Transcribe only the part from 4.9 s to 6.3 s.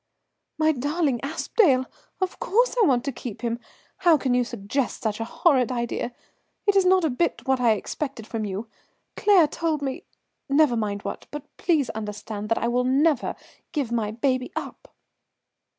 such a horrid idea?